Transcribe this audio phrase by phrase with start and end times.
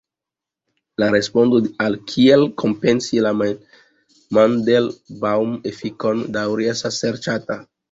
[1.01, 3.35] La respondo al kiel kompensi la
[4.39, 7.63] "Mandelbaŭm-efikon" daŭre estas serĉata.